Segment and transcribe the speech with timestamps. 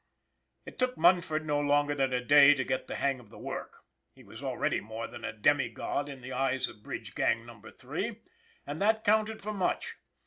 [0.65, 3.83] It took Munford no longer than a day to get the hang of the work.
[4.15, 7.61] He was already more than a demi god in the eyes of Bridge Gang No.
[7.69, 8.19] 3,
[8.65, 9.97] and that counted for much.